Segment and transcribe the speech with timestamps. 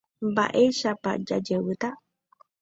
[0.29, 1.89] Mba'éichapa jajevýta.